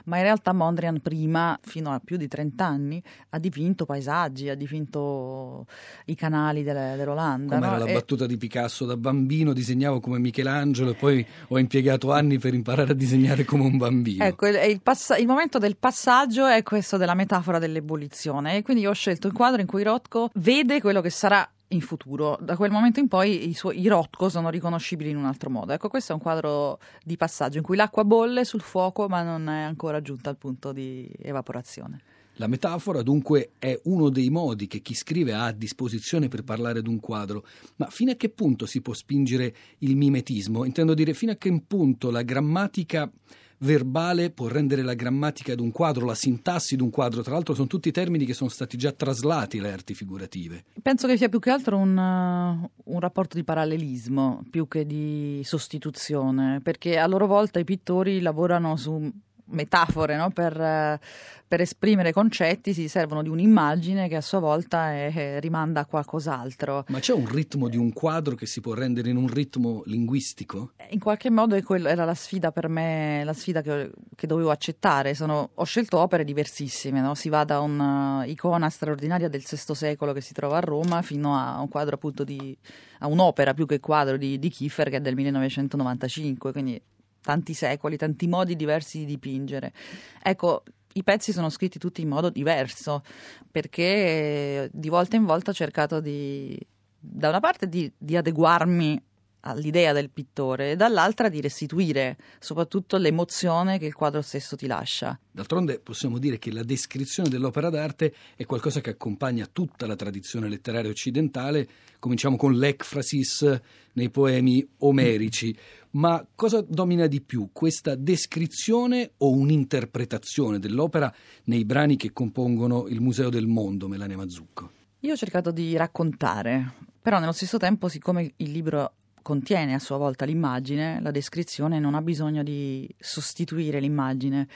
ma 0.05 0.17
in 0.17 0.23
realtà 0.23 0.53
Mondrian 0.53 0.99
prima, 1.01 1.57
fino 1.61 1.91
a 1.91 2.01
più 2.03 2.17
di 2.17 2.27
30 2.27 2.65
anni, 2.65 3.03
ha 3.29 3.39
dipinto 3.39 3.85
paesaggi, 3.85 4.49
ha 4.49 4.55
dipinto 4.55 5.67
i 6.05 6.15
canali 6.15 6.63
delle, 6.63 6.95
dell'Olanda. 6.97 7.55
Come 7.55 7.67
no? 7.67 7.73
era 7.75 7.83
la 7.83 7.89
e... 7.89 7.93
battuta 7.93 8.25
di 8.25 8.37
Picasso, 8.37 8.85
da 8.85 8.97
bambino 8.97 9.53
disegnavo 9.53 9.99
come 9.99 10.17
Michelangelo 10.17 10.91
e 10.91 10.95
poi 10.95 11.25
ho 11.49 11.59
impiegato 11.59 12.11
anni 12.11 12.39
per 12.39 12.53
imparare 12.53 12.91
a 12.91 12.95
disegnare 12.95 13.45
come 13.45 13.63
un 13.63 13.77
bambino. 13.77 14.23
Ecco, 14.23 14.47
il, 14.47 14.59
il, 14.67 14.81
pass- 14.81 15.15
il 15.17 15.27
momento 15.27 15.59
del 15.59 15.77
passaggio 15.77 16.47
è 16.47 16.63
questo 16.63 16.97
della 16.97 17.13
metafora 17.13 17.59
dell'ebollizione 17.59 18.57
e 18.57 18.61
quindi 18.63 18.83
io 18.83 18.89
ho 18.89 18.93
scelto 18.93 19.27
il 19.27 19.33
quadro 19.33 19.61
in 19.61 19.67
cui 19.67 19.83
Rothko 19.83 20.31
vede 20.35 20.81
quello 20.81 21.01
che 21.01 21.09
sarà 21.09 21.47
in 21.69 21.81
futuro. 21.81 22.37
Da 22.41 22.55
quel 22.55 22.71
momento 22.71 22.99
in 22.99 23.07
poi 23.07 23.49
i, 23.49 23.53
suoi, 23.53 23.79
i 23.79 23.87
Rotko 23.87 24.29
sono 24.29 24.49
riconoscibili 24.49 25.09
in 25.09 25.17
un 25.17 25.25
altro 25.25 25.49
modo. 25.49 25.73
Ecco, 25.73 25.89
questo 25.89 26.11
è 26.11 26.15
un 26.15 26.21
quadro 26.21 26.79
di 27.03 27.17
passaggio 27.17 27.57
in 27.57 27.63
cui 27.63 27.75
l'acqua 27.75 28.03
bolle 28.03 28.45
sul 28.45 28.61
fuoco 28.61 29.07
ma 29.07 29.21
non 29.21 29.49
è 29.49 29.61
ancora 29.61 30.01
giunta 30.01 30.29
al 30.29 30.37
punto 30.37 30.71
di 30.71 31.09
evaporazione. 31.21 32.01
La 32.39 32.47
metafora 32.47 33.01
dunque 33.01 33.51
è 33.59 33.77
uno 33.83 34.09
dei 34.09 34.29
modi 34.29 34.67
che 34.67 34.79
chi 34.79 34.93
scrive 34.93 35.33
ha 35.33 35.47
a 35.47 35.51
disposizione 35.51 36.29
per 36.29 36.43
parlare 36.43 36.81
d'un 36.81 37.01
quadro, 37.01 37.45
ma 37.75 37.87
fino 37.89 38.11
a 38.11 38.15
che 38.15 38.29
punto 38.29 38.65
si 38.65 38.79
può 38.79 38.93
spingere 38.93 39.53
il 39.79 39.97
mimetismo? 39.97 40.63
Intendo 40.63 40.93
dire 40.93 41.13
fino 41.13 41.33
a 41.33 41.35
che 41.35 41.61
punto 41.67 42.09
la 42.09 42.21
grammatica 42.21 43.11
verbale 43.59 44.29
può 44.29 44.47
rendere 44.47 44.81
la 44.83 44.93
grammatica 44.93 45.55
di 45.55 45.61
un 45.61 45.71
quadro, 45.71 46.05
la 46.05 46.15
sintassi 46.15 46.75
di 46.75 46.81
un 46.81 46.89
quadro, 46.89 47.21
tra 47.21 47.33
l'altro 47.33 47.53
sono 47.53 47.67
tutti 47.67 47.91
termini 47.91 48.25
che 48.25 48.33
sono 48.33 48.49
stati 48.49 48.77
già 48.77 48.91
traslati 48.91 49.59
alle 49.59 49.71
arti 49.71 49.93
figurative. 49.93 50.65
Penso 50.81 51.07
che 51.07 51.17
sia 51.17 51.29
più 51.29 51.39
che 51.39 51.49
altro 51.49 51.77
un, 51.77 51.97
uh, 51.97 52.91
un 52.91 52.99
rapporto 52.99 53.35
di 53.35 53.43
parallelismo 53.43 54.43
più 54.49 54.67
che 54.67 54.85
di 54.85 55.41
sostituzione, 55.43 56.61
perché 56.61 56.97
a 56.97 57.07
loro 57.07 57.27
volta 57.27 57.59
i 57.59 57.63
pittori 57.63 58.21
lavorano 58.21 58.75
su 58.75 59.11
metafore 59.49 60.15
no? 60.15 60.29
per, 60.31 60.59
eh, 60.59 60.99
per, 61.47 61.61
esprimere 61.61 62.11
concetti 62.11 62.73
si 62.73 62.87
servono 62.87 63.21
di 63.21 63.29
un'immagine 63.29 64.07
che 64.07 64.15
a 64.15 64.21
sua 64.21 64.39
volta 64.39 64.91
è, 64.91 65.13
è, 65.13 65.39
rimanda 65.39 65.81
a 65.81 65.85
qualcos'altro. 65.85 66.85
Ma 66.87 66.99
c'è 66.99 67.13
un 67.13 67.27
ritmo 67.27 67.67
di 67.67 67.77
un 67.77 67.93
quadro 67.93 68.35
che 68.35 68.45
si 68.45 68.61
può 68.61 68.73
rendere 68.73 69.09
in 69.09 69.17
un 69.17 69.27
ritmo 69.27 69.83
linguistico? 69.85 70.73
In 70.89 70.99
qualche 70.99 71.29
modo 71.29 71.59
quello, 71.61 71.87
era 71.87 72.05
la 72.05 72.13
sfida 72.13 72.51
per 72.51 72.67
me, 72.69 73.21
la 73.23 73.33
sfida 73.33 73.61
che, 73.61 73.91
che 74.15 74.27
dovevo 74.27 74.51
accettare. 74.51 75.13
Sono, 75.13 75.51
ho 75.53 75.63
scelto 75.63 75.97
opere 75.97 76.23
diversissime, 76.23 77.01
no? 77.01 77.15
si 77.15 77.29
va 77.29 77.43
da 77.43 77.59
un'icona 77.59 78.69
straordinaria 78.69 79.29
del 79.29 79.43
VI 79.47 79.75
secolo 79.75 80.13
che 80.13 80.21
si 80.21 80.33
trova 80.33 80.57
a 80.57 80.61
Roma 80.61 81.01
fino 81.01 81.35
a 81.35 81.59
un 81.59 81.67
quadro 81.67 81.95
appunto 81.95 82.23
di, 82.23 82.57
a 82.99 83.07
un'opera 83.07 83.53
più 83.53 83.65
che 83.65 83.79
quadro 83.79 84.17
di, 84.17 84.39
di 84.39 84.49
Kiefer 84.49 84.89
che 84.89 84.97
è 84.97 85.01
del 85.01 85.15
1995, 85.15 86.51
quindi 86.51 86.81
tanti 87.21 87.53
secoli, 87.53 87.97
tanti 87.97 88.27
modi 88.27 88.55
diversi 88.55 88.99
di 88.99 89.05
dipingere. 89.05 89.73
Ecco, 90.21 90.63
i 90.93 91.03
pezzi 91.03 91.31
sono 91.31 91.49
scritti 91.49 91.79
tutti 91.79 92.01
in 92.01 92.07
modo 92.07 92.29
diverso 92.29 93.03
perché 93.51 94.69
di 94.71 94.89
volta 94.89 95.15
in 95.15 95.25
volta 95.25 95.51
ho 95.51 95.53
cercato 95.53 95.99
di, 95.99 96.59
da 96.99 97.29
una 97.29 97.39
parte, 97.39 97.67
di, 97.67 97.91
di 97.97 98.17
adeguarmi 98.17 99.01
all'idea 99.41 99.93
del 99.93 100.09
pittore 100.09 100.71
e 100.71 100.75
dall'altra 100.75 101.29
di 101.29 101.41
restituire 101.41 102.17
soprattutto 102.39 102.97
l'emozione 102.97 103.79
che 103.79 103.85
il 103.85 103.93
quadro 103.93 104.21
stesso 104.21 104.55
ti 104.55 104.67
lascia. 104.67 105.17
D'altronde 105.31 105.79
possiamo 105.79 106.17
dire 106.17 106.37
che 106.37 106.51
la 106.51 106.63
descrizione 106.63 107.29
dell'opera 107.29 107.69
d'arte 107.69 108.13
è 108.35 108.45
qualcosa 108.45 108.81
che 108.81 108.91
accompagna 108.91 109.47
tutta 109.51 109.87
la 109.87 109.95
tradizione 109.95 110.49
letteraria 110.49 110.89
occidentale. 110.89 111.67
Cominciamo 111.99 112.35
con 112.35 112.53
l'ecfrasis 112.53 113.59
nei 113.93 114.09
poemi 114.09 114.67
omerici. 114.79 115.55
Ma 115.91 116.25
cosa 116.35 116.61
domina 116.61 117.07
di 117.07 117.21
più, 117.21 117.49
questa 117.51 117.95
descrizione 117.95 119.13
o 119.17 119.31
un'interpretazione 119.31 120.59
dell'opera 120.59 121.11
nei 121.45 121.65
brani 121.65 121.95
che 121.95 122.13
compongono 122.13 122.87
il 122.87 123.01
Museo 123.01 123.29
del 123.29 123.47
Mondo, 123.47 123.87
Melania 123.87 124.17
Mazzucco? 124.17 124.71
Io 124.99 125.13
ho 125.13 125.17
cercato 125.17 125.51
di 125.51 125.75
raccontare, 125.77 126.73
però 127.01 127.19
nello 127.19 127.31
stesso 127.31 127.57
tempo, 127.57 127.87
siccome 127.87 128.33
il 128.35 128.51
libro 128.51 128.95
contiene 129.21 129.73
a 129.73 129.79
sua 129.79 129.97
volta 129.97 130.25
l'immagine, 130.25 130.99
la 131.01 131.11
descrizione 131.11 131.79
non 131.79 131.95
ha 131.95 132.01
bisogno 132.01 132.43
di 132.43 132.87
sostituire 132.97 133.79
l'immagine, 133.79 134.47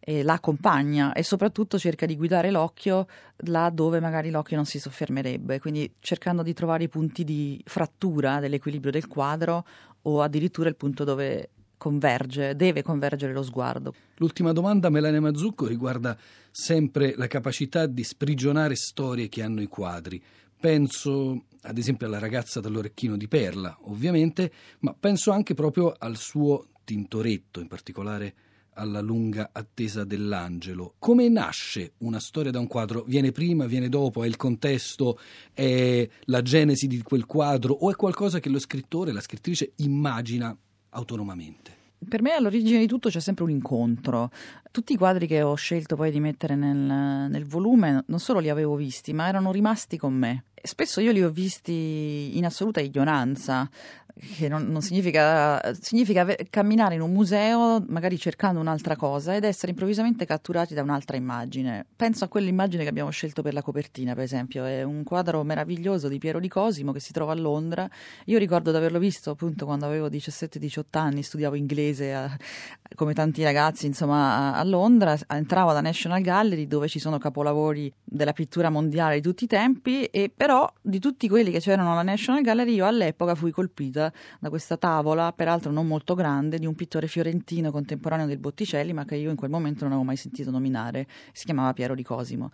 eh, 0.00 0.22
la 0.22 0.34
accompagna 0.34 1.12
e 1.12 1.22
soprattutto 1.22 1.78
cerca 1.78 2.06
di 2.06 2.16
guidare 2.16 2.50
l'occhio 2.50 3.06
là 3.44 3.70
dove 3.70 4.00
magari 4.00 4.30
l'occhio 4.30 4.56
non 4.56 4.64
si 4.64 4.78
soffermerebbe, 4.78 5.60
quindi 5.60 5.92
cercando 6.00 6.42
di 6.42 6.52
trovare 6.52 6.84
i 6.84 6.88
punti 6.88 7.24
di 7.24 7.60
frattura 7.64 8.40
dell'equilibrio 8.40 8.92
del 8.92 9.08
quadro 9.08 9.64
o 10.02 10.22
addirittura 10.22 10.68
il 10.68 10.76
punto 10.76 11.04
dove 11.04 11.50
converge, 11.82 12.54
deve 12.54 12.82
convergere 12.82 13.32
lo 13.32 13.42
sguardo. 13.42 13.92
L'ultima 14.18 14.52
domanda, 14.52 14.88
Melania 14.88 15.20
Mazzucco, 15.20 15.66
riguarda 15.66 16.16
sempre 16.48 17.14
la 17.16 17.26
capacità 17.26 17.86
di 17.86 18.04
sprigionare 18.04 18.76
storie 18.76 19.28
che 19.28 19.42
hanno 19.42 19.60
i 19.60 19.66
quadri. 19.66 20.22
Penso 20.60 21.46
ad 21.62 21.78
esempio 21.78 22.06
alla 22.06 22.18
ragazza 22.18 22.60
dall'orecchino 22.60 23.16
di 23.16 23.28
perla, 23.28 23.76
ovviamente, 23.82 24.52
ma 24.80 24.94
penso 24.98 25.30
anche 25.30 25.54
proprio 25.54 25.94
al 25.96 26.16
suo 26.16 26.68
Tintoretto, 26.84 27.60
in 27.60 27.68
particolare 27.68 28.34
alla 28.74 29.00
lunga 29.00 29.50
attesa 29.52 30.04
dell'angelo. 30.04 30.94
Come 30.98 31.28
nasce 31.28 31.92
una 31.98 32.18
storia 32.18 32.50
da 32.50 32.58
un 32.58 32.66
quadro? 32.66 33.04
Viene 33.06 33.30
prima, 33.30 33.66
viene 33.66 33.88
dopo, 33.88 34.24
è 34.24 34.26
il 34.26 34.36
contesto, 34.36 35.18
è 35.52 36.08
la 36.24 36.42
genesi 36.42 36.86
di 36.86 37.00
quel 37.02 37.26
quadro 37.26 37.74
o 37.74 37.90
è 37.90 37.94
qualcosa 37.94 38.40
che 38.40 38.48
lo 38.48 38.58
scrittore, 38.58 39.12
la 39.12 39.20
scrittrice 39.20 39.72
immagina 39.76 40.56
autonomamente? 40.90 41.80
Per 42.08 42.20
me 42.20 42.32
all'origine 42.32 42.80
di 42.80 42.86
tutto 42.88 43.08
c'è 43.08 43.20
sempre 43.20 43.44
un 43.44 43.50
incontro. 43.50 44.30
Tutti 44.72 44.94
i 44.94 44.96
quadri 44.96 45.26
che 45.26 45.42
ho 45.42 45.54
scelto 45.54 45.96
poi 45.96 46.10
di 46.10 46.18
mettere 46.18 46.56
nel, 46.56 46.76
nel 47.30 47.44
volume 47.44 48.04
non 48.06 48.18
solo 48.18 48.38
li 48.38 48.48
avevo 48.48 48.74
visti, 48.74 49.12
ma 49.12 49.28
erano 49.28 49.52
rimasti 49.52 49.98
con 49.98 50.14
me. 50.14 50.44
Spesso 50.62 51.00
io 51.00 51.12
li 51.12 51.22
ho 51.22 51.28
visti 51.28 52.38
in 52.38 52.46
assoluta 52.46 52.80
ignoranza, 52.80 53.68
che 54.36 54.48
non, 54.48 54.66
non 54.66 54.82
significa, 54.82 55.74
significa 55.74 56.26
camminare 56.50 56.94
in 56.94 57.00
un 57.00 57.12
museo 57.12 57.82
magari 57.88 58.18
cercando 58.18 58.60
un'altra 58.60 58.94
cosa 58.94 59.34
ed 59.34 59.44
essere 59.44 59.72
improvvisamente 59.72 60.26
catturati 60.26 60.74
da 60.74 60.82
un'altra 60.82 61.16
immagine. 61.16 61.86
Penso 61.96 62.24
a 62.24 62.28
quell'immagine 62.28 62.82
che 62.82 62.88
abbiamo 62.88 63.10
scelto 63.10 63.42
per 63.42 63.54
la 63.54 63.62
copertina, 63.62 64.14
per 64.14 64.24
esempio, 64.24 64.64
è 64.64 64.82
un 64.82 65.02
quadro 65.02 65.42
meraviglioso 65.42 66.08
di 66.08 66.18
Piero 66.18 66.40
di 66.40 66.48
Cosimo 66.48 66.92
che 66.92 67.00
si 67.00 67.12
trova 67.12 67.32
a 67.32 67.36
Londra. 67.36 67.88
Io 68.26 68.38
ricordo 68.38 68.70
di 68.70 68.76
averlo 68.76 68.98
visto 68.98 69.30
appunto 69.30 69.64
quando 69.64 69.86
avevo 69.86 70.08
17-18 70.08 70.82
anni, 70.92 71.22
studiavo 71.22 71.54
inglese 71.54 72.12
a, 72.14 72.36
come 72.94 73.14
tanti 73.14 73.42
ragazzi, 73.42 73.86
insomma, 73.86 74.54
a, 74.54 74.61
a 74.62 74.64
Londra, 74.64 75.18
entravo 75.28 75.70
alla 75.70 75.80
National 75.80 76.22
Gallery 76.22 76.66
dove 76.66 76.88
ci 76.88 77.00
sono 77.00 77.18
capolavori 77.18 77.92
della 78.04 78.32
pittura 78.32 78.70
mondiale 78.70 79.16
di 79.16 79.20
tutti 79.20 79.44
i 79.44 79.46
tempi 79.48 80.04
e 80.04 80.32
però 80.34 80.72
di 80.80 81.00
tutti 81.00 81.28
quelli 81.28 81.50
che 81.50 81.58
c'erano 81.58 81.92
alla 81.92 82.02
National 82.02 82.42
Gallery 82.42 82.74
io 82.74 82.86
all'epoca 82.86 83.34
fui 83.34 83.50
colpita 83.50 84.12
da 84.38 84.48
questa 84.48 84.76
tavola, 84.76 85.32
peraltro 85.32 85.72
non 85.72 85.86
molto 85.86 86.14
grande, 86.14 86.58
di 86.58 86.66
un 86.66 86.74
pittore 86.74 87.08
fiorentino 87.08 87.70
contemporaneo 87.70 88.26
del 88.26 88.38
Botticelli, 88.38 88.92
ma 88.92 89.04
che 89.04 89.16
io 89.16 89.30
in 89.30 89.36
quel 89.36 89.50
momento 89.50 89.80
non 89.82 89.92
avevo 89.92 90.06
mai 90.06 90.16
sentito 90.16 90.50
nominare. 90.50 91.06
Si 91.32 91.44
chiamava 91.44 91.72
Piero 91.72 91.94
di 91.94 92.04
Cosimo. 92.04 92.50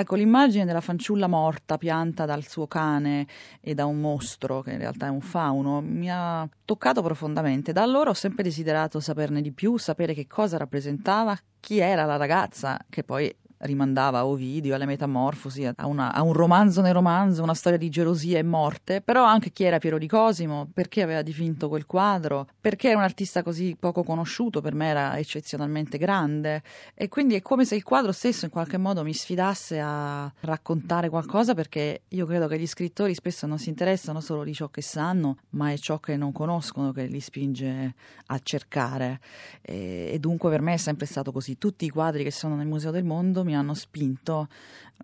Ecco, 0.00 0.14
l'immagine 0.14 0.64
della 0.64 0.80
fanciulla 0.80 1.26
morta, 1.26 1.76
pianta 1.76 2.24
dal 2.24 2.46
suo 2.46 2.68
cane 2.68 3.26
e 3.60 3.74
da 3.74 3.84
un 3.84 3.98
mostro, 3.98 4.62
che 4.62 4.70
in 4.70 4.78
realtà 4.78 5.06
è 5.06 5.08
un 5.08 5.20
fauno, 5.20 5.80
mi 5.80 6.08
ha 6.08 6.48
toccato 6.64 7.02
profondamente. 7.02 7.72
Da 7.72 7.82
allora 7.82 8.10
ho 8.10 8.14
sempre 8.14 8.44
desiderato 8.44 9.00
saperne 9.00 9.42
di 9.42 9.50
più, 9.50 9.76
sapere 9.76 10.14
che 10.14 10.28
cosa 10.28 10.56
rappresentava, 10.56 11.36
chi 11.58 11.78
era 11.78 12.04
la 12.04 12.14
ragazza 12.14 12.78
che 12.88 13.02
poi 13.02 13.34
rimandava 13.58 14.18
a 14.18 14.26
Ovidio, 14.26 14.74
alle 14.74 14.86
metamorfosi, 14.86 15.64
a, 15.64 15.86
una, 15.86 16.12
a, 16.12 16.22
un 16.22 16.32
romanzo 16.32 16.80
nel 16.80 16.92
romanzo, 16.92 17.42
una 17.42 17.54
storia 17.54 17.78
di 17.78 17.88
gelosia 17.88 18.38
e 18.38 18.42
morte, 18.42 19.00
però 19.00 19.24
anche 19.24 19.50
chi 19.50 19.64
era 19.64 19.78
Piero 19.78 19.98
di 19.98 20.06
Cosimo, 20.06 20.68
perché 20.72 21.02
aveva 21.02 21.22
dipinto 21.22 21.68
quel 21.68 21.86
quadro, 21.86 22.46
perché 22.60 22.88
era 22.88 22.98
un 22.98 23.04
artista 23.04 23.42
così 23.42 23.76
poco 23.78 24.02
conosciuto, 24.02 24.60
per 24.60 24.74
me 24.74 24.86
era 24.86 25.18
eccezionalmente 25.18 25.98
grande. 25.98 26.62
E 26.94 27.08
quindi 27.08 27.34
è 27.34 27.42
come 27.42 27.64
se 27.64 27.74
il 27.74 27.82
quadro 27.82 28.12
stesso 28.12 28.44
in 28.44 28.50
qualche 28.50 28.76
modo 28.76 29.02
mi 29.02 29.14
sfidasse 29.14 29.80
a 29.80 30.30
raccontare 30.40 31.08
qualcosa 31.08 31.54
perché 31.54 32.02
io 32.08 32.26
credo 32.26 32.46
che 32.46 32.58
gli 32.58 32.66
scrittori 32.66 33.14
spesso 33.14 33.46
non 33.46 33.58
si 33.58 33.68
interessano 33.68 34.20
solo 34.20 34.44
di 34.44 34.54
ciò 34.54 34.68
che 34.68 34.82
sanno, 34.82 35.38
ma 35.50 35.72
è 35.72 35.78
ciò 35.78 35.98
che 35.98 36.16
non 36.16 36.32
conoscono 36.32 36.92
che 36.92 37.06
li 37.06 37.20
spinge 37.20 37.94
a 38.26 38.38
cercare. 38.42 39.20
E, 39.62 40.10
e 40.12 40.18
dunque 40.18 40.50
per 40.50 40.60
me 40.60 40.74
è 40.74 40.76
sempre 40.76 41.06
stato 41.06 41.32
così. 41.32 41.58
Tutti 41.58 41.84
i 41.84 41.88
quadri 41.88 42.22
che 42.22 42.30
sono 42.30 42.54
nel 42.54 42.66
Museo 42.66 42.90
del 42.90 43.04
Mondo 43.04 43.44
mi 43.48 43.56
hanno 43.56 43.72
spinto 43.72 44.46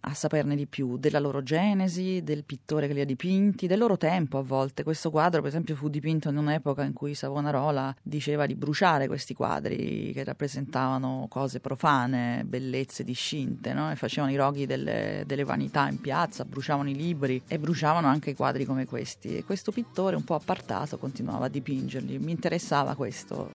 a 0.07 0.13
saperne 0.13 0.55
di 0.55 0.67
più 0.67 0.99
della 0.99 1.19
loro 1.19 1.43
genesi, 1.43 2.23
del 2.23 2.45
pittore 2.45 2.87
che 2.87 2.93
li 2.93 3.01
ha 3.01 3.07
dipinti, 3.07 3.67
del 3.67 3.79
loro 3.79 3.97
tempo 3.97 4.37
a 4.37 4.43
volte. 4.43 4.83
Questo 4.83 5.11
quadro, 5.11 5.41
per 5.41 5.49
esempio, 5.49 5.75
fu 5.77 5.89
dipinto 5.89 6.29
in 6.29 6.37
un'epoca 6.37 6.83
in 6.83 6.93
cui 6.93 7.15
Savonarola 7.15 7.95
diceva 8.03 8.45
di 8.45 8.55
bruciare 8.55 9.07
questi 9.07 9.33
quadri 9.33 10.13
che 10.13 10.23
rappresentavano 10.23 11.27
cose 11.31 11.61
profane, 11.61 12.45
bellezze 12.45 13.03
discinte, 13.03 13.73
no? 13.73 13.91
e 13.91 13.97
facevano 13.97 14.31
i 14.33 14.37
roghi 14.37 14.67
delle, 14.67 15.23
delle 15.27 15.45
vanità 15.45 15.89
in 15.89 16.01
piazza, 16.01 16.45
bruciavano 16.45 16.91
i 16.91 16.95
libri 16.95 17.41
e 17.47 17.59
bruciavano 17.59 18.07
anche 18.07 18.35
quadri 18.35 18.67
come 18.67 18.85
questi. 18.85 19.39
E 19.39 19.45
questo 19.45 19.73
pittore, 19.73 20.17
un 20.17 20.25
po' 20.25 20.35
appartato, 20.35 20.99
continuava 20.99 21.47
a 21.47 21.49
dipingerli. 21.49 22.19
Mi 22.19 22.33
interessava 22.33 22.95
questo. 22.95 23.53